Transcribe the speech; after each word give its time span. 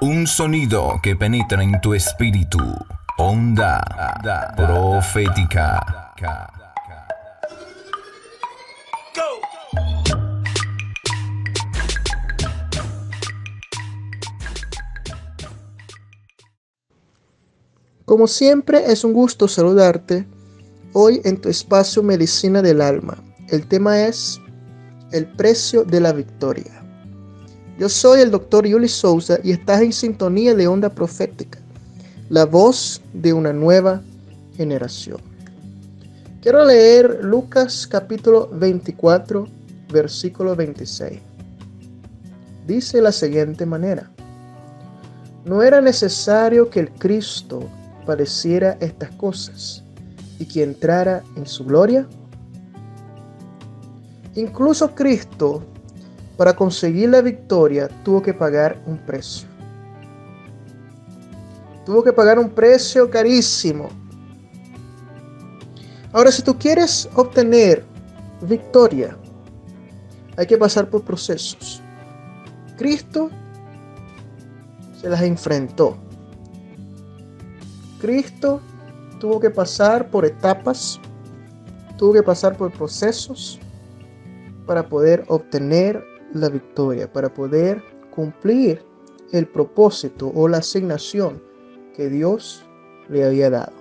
Un 0.00 0.26
sonido 0.26 1.00
que 1.02 1.16
penetra 1.16 1.62
en 1.62 1.80
tu 1.80 1.94
espíritu. 1.94 2.58
Onda 3.18 3.82
profética. 4.56 6.14
Como 18.04 18.26
siempre, 18.26 18.92
es 18.92 19.04
un 19.04 19.12
gusto 19.12 19.48
saludarte 19.48 20.26
hoy 20.92 21.20
en 21.24 21.40
tu 21.40 21.48
espacio 21.48 22.02
Medicina 22.02 22.62
del 22.62 22.80
Alma. 22.80 23.16
El 23.48 23.66
tema 23.66 24.00
es 24.00 24.40
el 25.12 25.26
precio 25.26 25.84
de 25.84 26.00
la 26.00 26.12
victoria. 26.12 26.82
Yo 27.78 27.88
soy 27.88 28.20
el 28.20 28.30
doctor 28.30 28.66
Yuli 28.66 28.88
Souza 28.88 29.38
y 29.42 29.52
estás 29.52 29.80
en 29.80 29.92
sintonía 29.92 30.54
de 30.54 30.68
Onda 30.68 30.90
Profética, 30.90 31.58
la 32.28 32.44
voz 32.44 33.00
de 33.12 33.32
una 33.32 33.52
nueva 33.52 34.02
generación. 34.56 35.18
Quiero 36.42 36.64
leer 36.64 37.20
Lucas 37.22 37.86
capítulo 37.86 38.48
24, 38.52 39.46
versículo 39.92 40.54
26. 40.54 41.20
Dice 42.66 43.00
la 43.00 43.12
siguiente 43.12 43.66
manera. 43.66 44.10
No 45.44 45.62
era 45.62 45.80
necesario 45.80 46.68
que 46.70 46.80
el 46.80 46.90
Cristo 46.90 47.68
padeciera 48.06 48.76
estas 48.80 49.10
cosas 49.12 49.82
y 50.38 50.46
que 50.46 50.62
entrara 50.62 51.22
en 51.36 51.46
su 51.46 51.64
gloria? 51.64 52.06
Incluso 54.34 54.94
Cristo, 54.94 55.62
para 56.36 56.54
conseguir 56.54 57.08
la 57.10 57.20
victoria, 57.20 57.88
tuvo 58.04 58.22
que 58.22 58.32
pagar 58.32 58.80
un 58.86 58.96
precio. 58.98 59.48
Tuvo 61.84 62.04
que 62.04 62.12
pagar 62.12 62.38
un 62.38 62.50
precio 62.50 63.10
carísimo. 63.10 63.88
Ahora, 66.12 66.30
si 66.30 66.42
tú 66.42 66.56
quieres 66.56 67.08
obtener 67.14 67.84
victoria, 68.42 69.16
hay 70.36 70.46
que 70.46 70.56
pasar 70.56 70.88
por 70.88 71.02
procesos. 71.02 71.82
Cristo 72.78 73.30
se 75.00 75.08
las 75.08 75.22
enfrentó. 75.22 75.96
Cristo 78.00 78.60
tuvo 79.18 79.40
que 79.40 79.50
pasar 79.50 80.08
por 80.08 80.24
etapas, 80.24 81.00
tuvo 81.98 82.12
que 82.12 82.22
pasar 82.22 82.56
por 82.56 82.70
procesos 82.72 83.60
para 84.70 84.88
poder 84.88 85.24
obtener 85.26 86.00
la 86.32 86.48
victoria, 86.48 87.12
para 87.12 87.34
poder 87.34 87.82
cumplir 88.14 88.80
el 89.32 89.48
propósito 89.48 90.30
o 90.32 90.46
la 90.46 90.58
asignación 90.58 91.42
que 91.96 92.08
Dios 92.08 92.64
le 93.08 93.24
había 93.24 93.50
dado. 93.50 93.72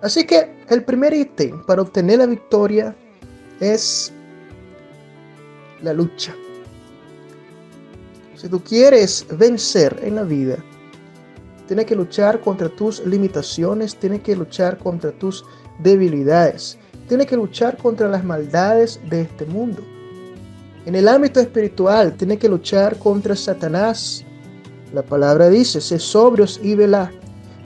Así 0.00 0.24
que 0.24 0.64
el 0.70 0.84
primer 0.84 1.12
ítem 1.12 1.62
para 1.66 1.82
obtener 1.82 2.20
la 2.20 2.26
victoria 2.28 2.96
es 3.60 4.10
la 5.82 5.92
lucha. 5.92 6.34
Si 8.36 8.48
tú 8.48 8.58
quieres 8.64 9.26
vencer 9.36 10.00
en 10.02 10.14
la 10.14 10.22
vida, 10.22 10.64
Tienes 11.68 11.84
que 11.84 11.94
luchar 11.94 12.40
contra 12.40 12.70
tus 12.70 13.04
limitaciones, 13.04 13.94
tienes 13.94 14.22
que 14.22 14.34
luchar 14.34 14.78
contra 14.78 15.12
tus 15.12 15.44
debilidades, 15.80 16.78
tienes 17.08 17.26
que 17.26 17.36
luchar 17.36 17.76
contra 17.78 18.08
las 18.08 18.22
maldades 18.22 19.00
de 19.08 19.22
este 19.22 19.46
mundo. 19.46 19.82
En 20.86 20.94
el 20.94 21.08
ámbito 21.08 21.40
espiritual, 21.40 22.12
tienes 22.12 22.38
que 22.38 22.48
luchar 22.48 22.98
contra 22.98 23.34
Satanás. 23.34 24.24
La 24.92 25.02
palabra 25.02 25.48
dice, 25.48 25.80
sé 25.80 25.98
sobrios 25.98 26.60
y 26.62 26.74
velad, 26.74 27.08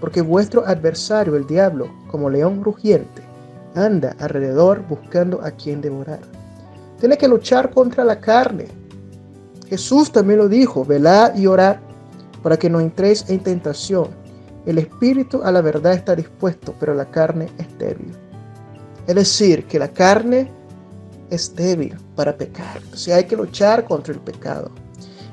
porque 0.00 0.20
vuestro 0.20 0.66
adversario, 0.66 1.36
el 1.36 1.46
diablo, 1.46 1.88
como 2.10 2.30
león 2.30 2.62
rugiente, 2.64 3.22
anda 3.74 4.16
alrededor 4.20 4.86
buscando 4.88 5.42
a 5.42 5.50
quien 5.50 5.80
devorar. 5.80 6.20
Tienes 7.00 7.18
que 7.18 7.28
luchar 7.28 7.70
contra 7.70 8.04
la 8.04 8.20
carne. 8.20 8.68
Jesús 9.68 10.12
también 10.12 10.38
lo 10.38 10.48
dijo, 10.48 10.84
velad 10.84 11.34
y 11.36 11.46
orad 11.46 11.76
para 12.42 12.56
que 12.56 12.70
no 12.70 12.80
entréis 12.80 13.28
en 13.28 13.40
tentación. 13.42 14.08
El 14.66 14.78
espíritu 14.78 15.42
a 15.42 15.50
la 15.50 15.60
verdad 15.60 15.92
está 15.92 16.14
dispuesto, 16.14 16.74
pero 16.78 16.94
la 16.94 17.10
carne 17.10 17.48
es 17.58 17.78
débil. 17.78 18.23
Es 19.06 19.14
decir, 19.14 19.66
que 19.66 19.78
la 19.78 19.88
carne 19.88 20.50
es 21.30 21.54
débil 21.54 21.96
para 22.14 22.36
pecar. 22.36 22.80
O 22.92 22.96
sea, 22.96 23.16
hay 23.16 23.24
que 23.24 23.36
luchar 23.36 23.84
contra 23.84 24.14
el 24.14 24.20
pecado. 24.20 24.70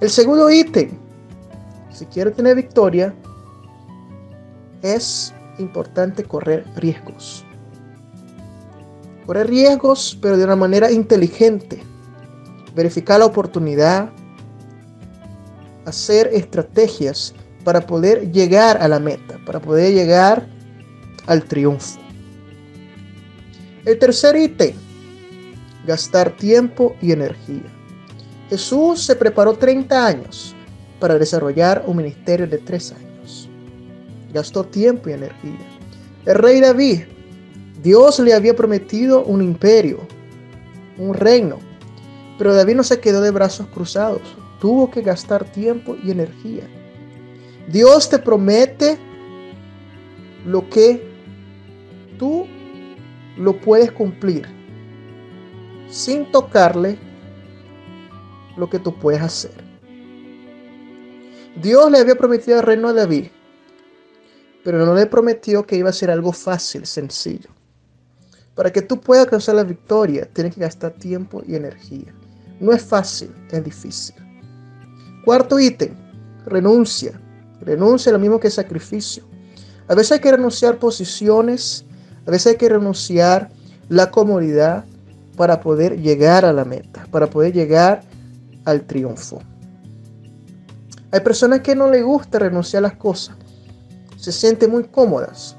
El 0.00 0.10
segundo 0.10 0.50
ítem, 0.50 0.90
si 1.90 2.06
quiere 2.06 2.30
tener 2.30 2.54
victoria, 2.54 3.14
es 4.82 5.32
importante 5.58 6.22
correr 6.22 6.64
riesgos. 6.76 7.44
Correr 9.24 9.48
riesgos, 9.48 10.18
pero 10.20 10.36
de 10.36 10.44
una 10.44 10.56
manera 10.56 10.92
inteligente. 10.92 11.82
Verificar 12.74 13.18
la 13.18 13.26
oportunidad, 13.26 14.10
hacer 15.86 16.28
estrategias 16.32 17.34
para 17.64 17.80
poder 17.80 18.30
llegar 18.30 18.76
a 18.80 18.86
la 18.86 19.00
meta, 19.00 19.40
para 19.44 19.58
poder 19.58 19.94
llegar 19.94 20.46
al 21.26 21.42
triunfo. 21.44 22.05
El 23.86 23.98
tercer 23.98 24.36
ítem, 24.36 24.74
gastar 25.86 26.36
tiempo 26.36 26.94
y 27.00 27.12
energía. 27.12 27.64
Jesús 28.50 29.02
se 29.02 29.16
preparó 29.16 29.54
30 29.54 30.06
años 30.06 30.54
para 31.00 31.18
desarrollar 31.18 31.82
un 31.86 31.96
ministerio 31.96 32.46
de 32.46 32.58
3 32.58 32.92
años. 32.92 33.48
Gastó 34.34 34.64
tiempo 34.64 35.08
y 35.08 35.14
energía. 35.14 35.66
El 36.26 36.34
rey 36.34 36.60
David, 36.60 37.04
Dios 37.82 38.18
le 38.18 38.34
había 38.34 38.54
prometido 38.54 39.24
un 39.24 39.40
imperio, 39.40 40.00
un 40.98 41.14
reino, 41.14 41.58
pero 42.36 42.54
David 42.54 42.74
no 42.74 42.84
se 42.84 43.00
quedó 43.00 43.22
de 43.22 43.30
brazos 43.30 43.66
cruzados 43.68 44.36
tuvo 44.60 44.90
que 44.90 45.02
gastar 45.02 45.44
tiempo 45.44 45.96
y 46.02 46.10
energía. 46.10 46.64
Dios 47.68 48.08
te 48.08 48.18
promete 48.18 48.98
lo 50.44 50.68
que 50.68 51.02
tú 52.18 52.46
lo 53.36 53.60
puedes 53.60 53.92
cumplir 53.92 54.46
sin 55.88 56.30
tocarle 56.30 56.98
lo 58.56 58.68
que 58.68 58.78
tú 58.78 58.94
puedes 58.98 59.20
hacer. 59.20 59.52
Dios 61.60 61.90
le 61.90 61.98
había 61.98 62.14
prometido 62.14 62.58
el 62.58 62.66
reino 62.66 62.88
a 62.88 62.92
David, 62.92 63.26
pero 64.64 64.84
no 64.84 64.94
le 64.94 65.06
prometió 65.06 65.64
que 65.66 65.76
iba 65.76 65.90
a 65.90 65.92
ser 65.92 66.10
algo 66.10 66.32
fácil, 66.32 66.86
sencillo. 66.86 67.50
Para 68.54 68.72
que 68.72 68.82
tú 68.82 69.00
puedas 69.00 69.24
alcanzar 69.24 69.54
la 69.54 69.64
victoria, 69.64 70.28
tienes 70.32 70.54
que 70.54 70.62
gastar 70.62 70.92
tiempo 70.92 71.42
y 71.46 71.54
energía. 71.54 72.14
No 72.58 72.72
es 72.72 72.82
fácil, 72.82 73.30
es 73.50 73.62
difícil. 73.62 74.16
Cuarto 75.24 75.58
ítem, 75.58 75.94
renuncia. 76.46 77.20
Renuncia 77.60 78.12
lo 78.12 78.18
mismo 78.18 78.40
que 78.40 78.50
sacrificio. 78.50 79.24
A 79.88 79.94
veces 79.94 80.12
hay 80.12 80.20
que 80.20 80.32
renunciar 80.32 80.78
posiciones, 80.78 81.84
a 82.26 82.30
veces 82.30 82.52
hay 82.52 82.58
que 82.58 82.68
renunciar 82.68 83.50
la 83.88 84.10
comodidad 84.10 84.84
para 85.36 85.60
poder 85.60 86.00
llegar 86.00 86.44
a 86.44 86.52
la 86.52 86.64
meta, 86.64 87.06
para 87.10 87.28
poder 87.28 87.52
llegar 87.52 88.02
al 88.64 88.82
triunfo. 88.82 89.40
Hay 91.12 91.20
personas 91.20 91.60
que 91.60 91.76
no 91.76 91.88
les 91.88 92.04
gusta 92.04 92.38
renunciar 92.38 92.84
a 92.84 92.88
las 92.88 92.96
cosas, 92.96 93.36
se 94.16 94.32
sienten 94.32 94.70
muy 94.70 94.84
cómodas, 94.84 95.56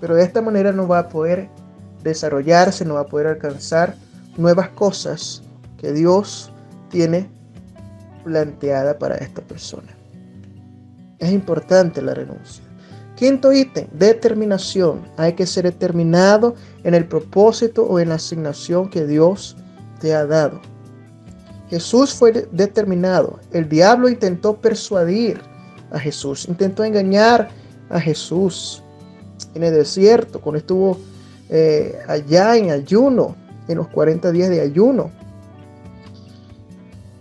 pero 0.00 0.14
de 0.14 0.22
esta 0.22 0.40
manera 0.40 0.70
no 0.70 0.86
va 0.86 1.00
a 1.00 1.08
poder 1.08 1.48
desarrollarse, 2.04 2.84
no 2.84 2.94
va 2.94 3.00
a 3.00 3.06
poder 3.06 3.26
alcanzar 3.26 3.96
nuevas 4.36 4.68
cosas 4.70 5.42
que 5.76 5.92
Dios 5.92 6.52
tiene 6.88 7.28
planteada 8.22 8.96
para 8.98 9.16
esta 9.16 9.42
persona. 9.42 9.88
Es 11.18 11.32
importante 11.32 12.00
la 12.00 12.14
renuncia. 12.14 12.67
Quinto 13.18 13.52
ítem, 13.52 13.88
determinación. 13.92 15.02
Hay 15.16 15.32
que 15.32 15.44
ser 15.44 15.64
determinado 15.64 16.54
en 16.84 16.94
el 16.94 17.04
propósito 17.08 17.82
o 17.82 17.98
en 17.98 18.10
la 18.10 18.14
asignación 18.14 18.88
que 18.88 19.04
Dios 19.04 19.56
te 20.00 20.14
ha 20.14 20.24
dado. 20.24 20.60
Jesús 21.68 22.14
fue 22.14 22.46
determinado. 22.52 23.40
El 23.50 23.68
diablo 23.68 24.08
intentó 24.08 24.56
persuadir 24.56 25.40
a 25.90 25.98
Jesús, 25.98 26.46
intentó 26.48 26.84
engañar 26.84 27.48
a 27.90 27.98
Jesús 27.98 28.84
en 29.54 29.64
el 29.64 29.74
desierto, 29.74 30.40
cuando 30.40 30.58
estuvo 30.58 30.98
eh, 31.48 31.98
allá 32.06 32.56
en 32.56 32.70
ayuno, 32.70 33.34
en 33.66 33.78
los 33.78 33.88
40 33.88 34.30
días 34.30 34.48
de 34.48 34.60
ayuno. 34.60 35.10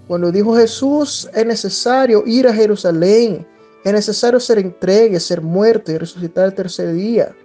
Cuando 0.08 0.32
dijo 0.32 0.56
Jesús, 0.56 1.28
es 1.34 1.46
necesario 1.46 2.24
ir 2.28 2.48
a 2.48 2.54
Jerusalén, 2.54 3.48
es 3.84 3.94
necesario 3.94 4.40
ser 4.40 4.60
entregue, 4.60 5.20
ser 5.20 5.42
muerto 5.42 5.92
y 5.92 5.98
resucitar 5.98 6.46
el 6.46 6.54
tercer 6.54 6.94
día. 6.94 7.36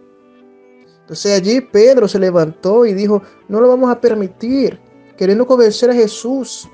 Entonces 1.02 1.38
allí 1.38 1.60
Pedro 1.60 2.08
se 2.08 2.18
levantó 2.18 2.86
y 2.86 2.94
dijo, 2.94 3.22
no 3.48 3.60
lo 3.60 3.68
vamos 3.68 3.90
a 3.90 4.00
permitir, 4.00 4.78
queriendo 5.16 5.46
convencer 5.46 5.90
a 5.90 5.94
Jesús. 5.94 6.68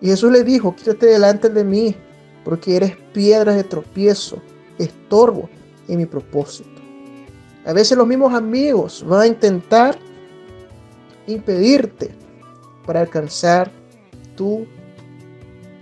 Y 0.00 0.08
Jesús 0.08 0.32
le 0.32 0.42
dijo, 0.42 0.74
quítate 0.74 1.06
delante 1.06 1.48
de 1.48 1.64
mí, 1.64 1.94
porque 2.44 2.76
eres 2.76 2.96
piedra 3.12 3.54
de 3.54 3.64
tropiezo, 3.64 4.38
estorbo 4.78 5.48
en 5.88 5.98
mi 5.98 6.06
propósito. 6.06 6.70
A 7.66 7.72
veces 7.72 7.96
los 7.96 8.06
mismos 8.06 8.34
amigos 8.34 9.04
van 9.06 9.20
a 9.20 9.26
intentar 9.26 9.98
impedirte 11.26 12.14
para 12.86 13.00
alcanzar 13.00 13.70
tu 14.36 14.66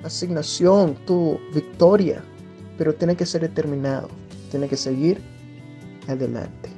asignación, 0.04 0.94
tu 1.06 1.38
victoria, 1.54 2.24
pero 2.82 2.96
tiene 2.96 3.14
que 3.14 3.24
ser 3.24 3.42
determinado, 3.42 4.08
tiene 4.50 4.68
que 4.68 4.76
seguir 4.76 5.22
adelante. 6.08 6.68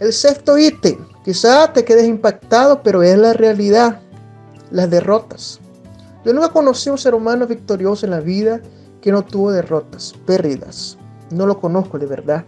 El 0.00 0.12
sexto 0.12 0.58
ítem, 0.58 1.06
quizá 1.24 1.72
te 1.72 1.84
quedes 1.84 2.08
impactado, 2.08 2.82
pero 2.82 3.00
es 3.00 3.16
la 3.16 3.32
realidad, 3.32 4.00
las 4.72 4.90
derrotas. 4.90 5.60
Yo 6.24 6.32
nunca 6.32 6.48
conocí 6.48 6.88
a 6.88 6.92
un 6.94 6.98
ser 6.98 7.14
humano 7.14 7.46
victorioso 7.46 8.06
en 8.06 8.10
la 8.10 8.18
vida 8.18 8.60
que 9.00 9.12
no 9.12 9.24
tuvo 9.24 9.52
derrotas, 9.52 10.14
pérdidas. 10.26 10.98
No 11.30 11.46
lo 11.46 11.60
conozco 11.60 12.00
de 12.00 12.06
verdad. 12.06 12.44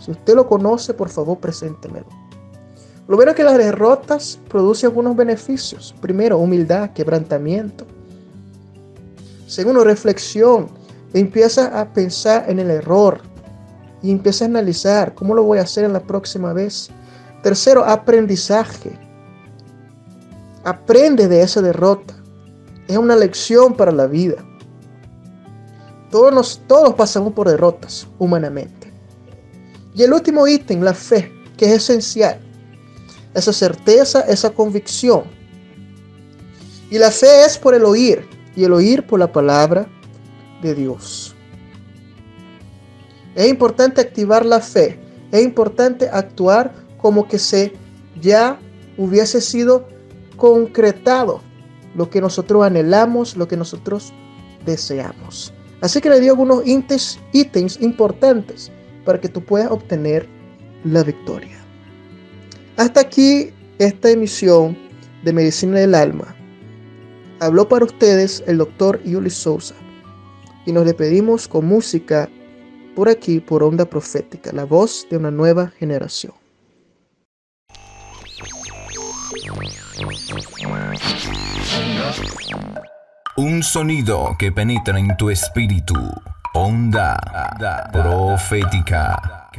Si 0.00 0.10
usted 0.10 0.34
lo 0.34 0.48
conoce, 0.48 0.92
por 0.92 1.08
favor, 1.08 1.38
preséntemelo. 1.38 2.08
Lo 3.06 3.14
bueno 3.14 3.30
es 3.30 3.36
que 3.36 3.44
las 3.44 3.58
derrotas 3.58 4.40
producen 4.48 4.88
algunos 4.88 5.14
beneficios. 5.14 5.94
Primero, 6.00 6.38
humildad, 6.38 6.90
quebrantamiento. 6.94 7.86
Segundo, 9.46 9.84
reflexión. 9.84 10.68
Empieza 11.14 11.80
a 11.80 11.92
pensar 11.92 12.50
en 12.50 12.58
el 12.58 12.70
error 12.70 13.20
y 14.02 14.10
empieza 14.10 14.44
a 14.44 14.48
analizar 14.48 15.14
cómo 15.14 15.34
lo 15.34 15.44
voy 15.44 15.58
a 15.58 15.62
hacer 15.62 15.84
en 15.84 15.92
la 15.92 16.00
próxima 16.00 16.52
vez. 16.52 16.90
Tercero, 17.42 17.84
aprendizaje. 17.84 18.98
Aprende 20.64 21.28
de 21.28 21.42
esa 21.42 21.62
derrota. 21.62 22.14
Es 22.88 22.96
una 22.96 23.16
lección 23.16 23.74
para 23.76 23.92
la 23.92 24.06
vida. 24.06 24.44
Todos, 26.10 26.60
todos 26.66 26.94
pasamos 26.94 27.32
por 27.32 27.48
derrotas 27.48 28.06
humanamente. 28.18 28.92
Y 29.94 30.02
el 30.02 30.12
último 30.12 30.46
ítem, 30.46 30.82
la 30.82 30.94
fe, 30.94 31.32
que 31.56 31.66
es 31.66 31.72
esencial. 31.72 32.40
Esa 33.32 33.52
certeza, 33.52 34.20
esa 34.22 34.50
convicción. 34.50 35.24
Y 36.90 36.98
la 36.98 37.10
fe 37.10 37.44
es 37.44 37.58
por 37.58 37.74
el 37.74 37.84
oír, 37.84 38.35
y 38.56 38.64
el 38.64 38.72
oír 38.72 39.06
por 39.06 39.20
la 39.20 39.30
palabra 39.30 39.86
de 40.62 40.74
Dios. 40.74 41.36
Es 43.34 43.48
importante 43.48 44.00
activar 44.00 44.44
la 44.44 44.60
fe. 44.60 44.98
Es 45.30 45.42
importante 45.44 46.08
actuar 46.08 46.74
como 46.96 47.28
que 47.28 47.38
se 47.38 47.74
ya 48.20 48.58
hubiese 48.96 49.40
sido 49.40 49.86
concretado 50.36 51.42
lo 51.94 52.08
que 52.08 52.20
nosotros 52.20 52.64
anhelamos, 52.64 53.36
lo 53.36 53.46
que 53.46 53.56
nosotros 53.56 54.12
deseamos. 54.64 55.52
Así 55.80 56.00
que 56.00 56.08
le 56.08 56.20
dio 56.20 56.32
algunos 56.32 56.62
ítems 56.66 57.78
importantes 57.80 58.72
para 59.04 59.20
que 59.20 59.28
tú 59.28 59.44
puedas 59.44 59.70
obtener 59.70 60.26
la 60.84 61.02
victoria. 61.02 61.58
Hasta 62.76 63.00
aquí 63.00 63.50
esta 63.78 64.10
emisión 64.10 64.76
de 65.24 65.32
Medicina 65.32 65.78
del 65.78 65.94
Alma. 65.94 66.34
Habló 67.38 67.68
para 67.68 67.84
ustedes 67.84 68.42
el 68.46 68.58
doctor 68.58 69.02
Yuli 69.02 69.30
Sousa 69.30 69.74
y 70.64 70.72
nos 70.72 70.86
despedimos 70.86 71.46
con 71.46 71.66
música 71.66 72.30
por 72.94 73.10
aquí 73.10 73.40
por 73.40 73.62
Onda 73.62 73.84
Profética, 73.84 74.52
la 74.52 74.64
voz 74.64 75.06
de 75.10 75.18
una 75.18 75.30
nueva 75.30 75.68
generación. 75.68 76.32
Un 83.36 83.62
sonido 83.62 84.34
que 84.38 84.50
penetra 84.50 84.98
en 84.98 85.14
tu 85.18 85.28
espíritu. 85.28 85.94
Onda 86.54 87.18
profética. 87.92 89.50